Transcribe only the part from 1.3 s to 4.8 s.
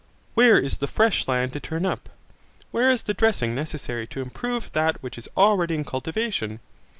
to turn up? Where is the dressing necessary to improve